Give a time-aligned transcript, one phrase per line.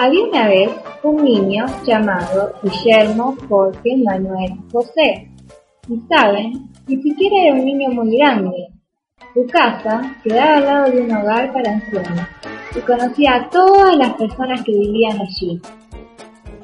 [0.00, 0.70] Había una vez
[1.02, 5.28] un niño llamado Guillermo Jorge Manuel José.
[5.88, 8.68] Y saben, ni siquiera era un niño muy grande.
[9.34, 12.28] Su casa quedaba al lado de un hogar para ancianos
[12.76, 15.60] y conocía a todas las personas que vivían allí.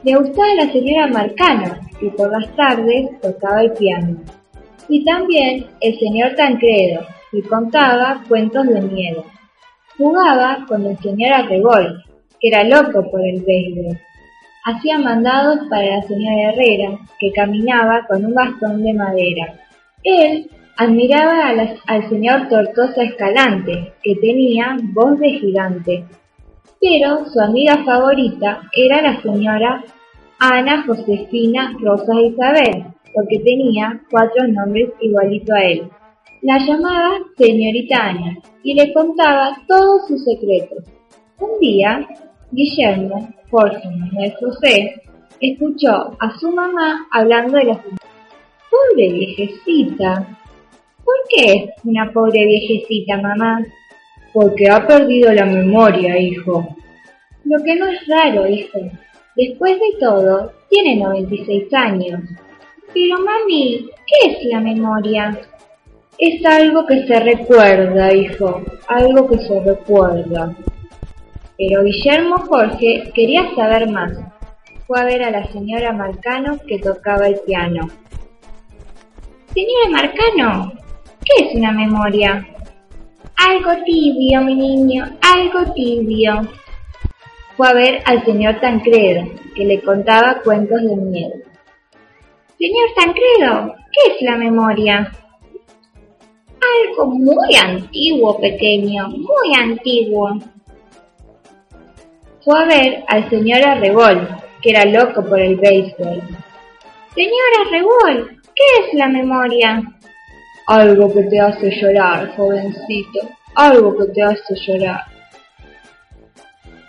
[0.04, 4.16] Le gustaba la señora Marcano, que por las tardes tocaba el piano.
[4.88, 9.24] Y también el señor Tancredo, que contaba cuentos de miedo.
[9.98, 12.03] Jugaba con el señor Arrebol,
[12.46, 13.98] era loco por el béisbol.
[14.66, 19.54] Hacía mandados para la señora Herrera, que caminaba con un bastón de madera.
[20.02, 21.54] Él admiraba
[21.86, 26.04] al señor Tortosa Escalante, que tenía voz de gigante.
[26.80, 29.82] Pero su amiga favorita era la señora
[30.38, 35.88] Ana Josefina Rosa Isabel, porque tenía cuatro nombres igualito a él.
[36.42, 40.84] La llamaba señorita Ana y le contaba todos sus secretos.
[41.38, 42.06] Un día,
[42.54, 45.02] Guillermo, Jorge Manuel José,
[45.40, 50.38] escuchó a su mamá hablando de la Pobre viejecita.
[51.04, 53.64] ¿Por qué es una pobre viejecita, mamá?
[54.32, 56.76] Porque ha perdido la memoria, hijo.
[57.44, 58.78] Lo que no es raro, hijo.
[59.36, 62.20] Después de todo, tiene 96 años.
[62.92, 65.38] Pero mami, ¿qué es la memoria?
[66.18, 70.54] Es algo que se recuerda, hijo, algo que se recuerda.
[71.56, 74.12] Pero Guillermo Jorge quería saber más.
[74.86, 77.88] Fue a ver a la señora Marcano que tocaba el piano.
[79.54, 80.72] Señora Marcano,
[81.24, 82.46] ¿qué es una memoria?
[83.36, 86.48] Algo tibio, mi niño, algo tibio
[87.56, 91.34] fue a ver al señor Tancredo, que le contaba cuentos de miedo.
[92.58, 95.12] Señor Tancredo, ¿qué es la memoria?
[96.88, 100.38] Algo muy antiguo, pequeño, muy antiguo.
[102.44, 104.28] Fue a ver al señor Arrebol,
[104.60, 106.20] que era loco por el béisbol.
[107.14, 109.82] Señor Arrebol, ¿qué es la memoria?
[110.66, 113.20] Algo que te hace llorar, jovencito,
[113.54, 115.00] algo que te hace llorar.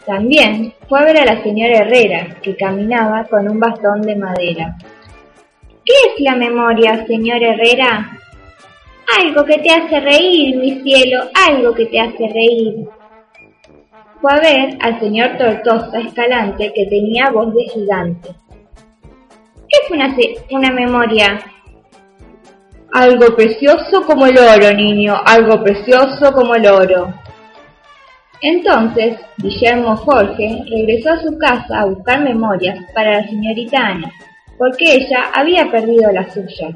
[0.06, 4.76] También fue a ver a la señora Herrera, que caminaba con un bastón de madera.
[5.86, 8.20] ¿Qué es la memoria, señor Herrera?
[9.20, 12.88] Algo que te hace reír, mi cielo, algo que te hace reír.
[14.26, 18.30] Fue a ver al señor Tortosa Escalante, que tenía voz de gigante.
[19.70, 20.18] ¿Qué es una,
[20.50, 21.40] una memoria?
[22.92, 27.14] Algo precioso como el oro, niño, algo precioso como el oro.
[28.42, 34.12] Entonces, Guillermo Jorge regresó a su casa a buscar memorias para la señorita Ana,
[34.58, 36.76] porque ella había perdido la suya.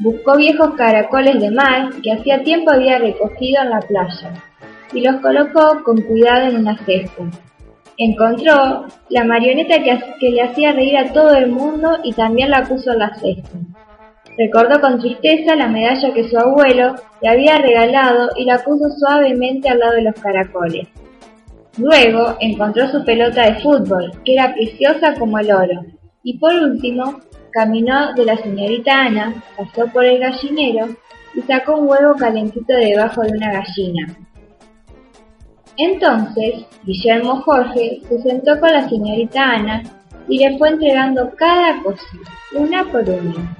[0.00, 4.32] Buscó viejos caracoles de mar que hacía tiempo había recogido en la playa
[4.92, 7.22] y los colocó con cuidado en una cesta.
[7.96, 12.64] Encontró la marioneta que, que le hacía reír a todo el mundo y también la
[12.64, 13.58] puso en la cesta.
[14.36, 19.68] Recordó con tristeza la medalla que su abuelo le había regalado y la puso suavemente
[19.68, 20.88] al lado de los caracoles.
[21.76, 25.84] Luego encontró su pelota de fútbol, que era preciosa como el oro,
[26.22, 27.20] y por último
[27.52, 30.88] caminó de la señorita Ana, pasó por el gallinero
[31.34, 34.16] y sacó un huevo calentito debajo de una gallina.
[35.76, 39.82] Entonces, Guillermo Jorge se sentó con la señorita Ana
[40.28, 43.56] y le fue entregando cada cosita, una por una.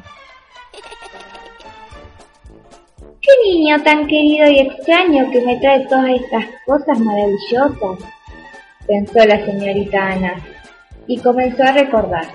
[3.20, 7.98] ¡Qué niño tan querido y extraño que me trae todas estas cosas maravillosas!
[8.86, 10.34] pensó la señorita Ana,
[11.06, 12.26] y comenzó a recordar.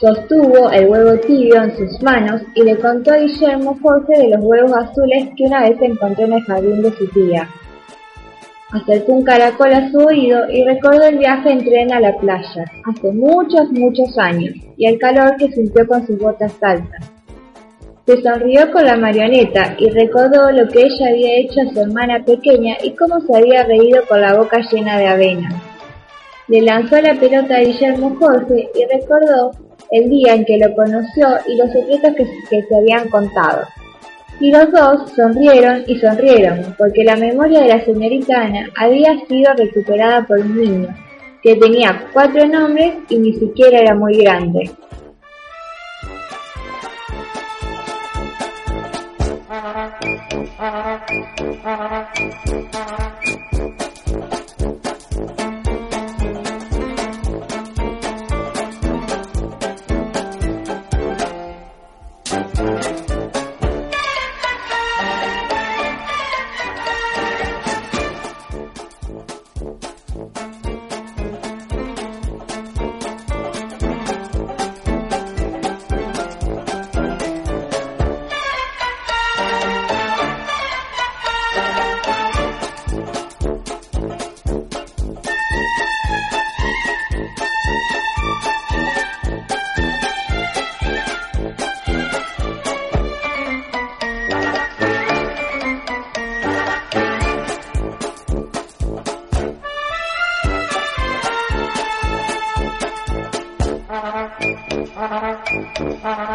[0.00, 4.44] Sostuvo el huevo tibio en sus manos y le contó a Guillermo Jorge de los
[4.44, 7.48] huevos azules que una vez encontró en el jardín de su tía.
[8.72, 12.64] Acercó un caracol a su oído y recordó el viaje en tren a la playa,
[12.84, 17.10] hace muchos, muchos años, y el calor que sintió con sus botas altas.
[18.06, 22.24] Se sonrió con la marioneta y recordó lo que ella había hecho a su hermana
[22.24, 25.48] pequeña y cómo se había reído con la boca llena de avena.
[26.48, 29.52] Le lanzó la pelota a Guillermo Jorge y recordó
[29.90, 32.12] el día en que lo conoció y los secretos
[32.48, 33.62] que, se habían contado.
[34.40, 39.52] Y los dos sonrieron y sonrieron, porque la memoria de la señorita Ana había sido
[39.54, 40.88] recuperada por un niño,
[41.42, 44.70] que tenía cuatro nombres y ni siquiera era muy grande.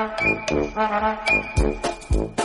[0.08, 0.52] Thank
[2.40, 2.45] you.